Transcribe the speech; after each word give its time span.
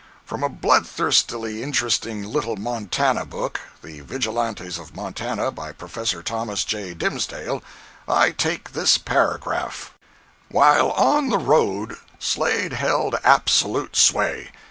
From 0.25 0.41
a 0.43 0.49
bloodthirstily 0.49 1.61
interesting 1.61 2.23
little 2.23 2.55
Montana 2.55 3.23
book.—["The 3.23 3.99
Vigilantes 4.01 4.79
of 4.79 4.95
Montana," 4.95 5.51
by 5.51 5.71
Prof. 5.73 5.91
Thos. 6.25 6.65
J. 6.65 6.95
Dimsdale.]—I 6.95 8.31
take 8.31 8.71
this 8.73 8.97
paragraph: 8.97 9.93
"While 10.49 10.89
on 10.93 11.29
the 11.29 11.37
road, 11.37 11.97
Slade 12.17 12.73
held 12.73 13.15
absolute 13.23 13.95
sway. 13.95 14.49